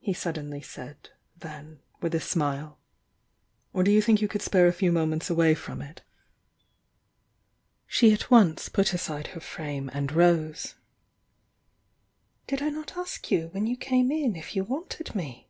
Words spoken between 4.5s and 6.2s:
a few moments away from it?"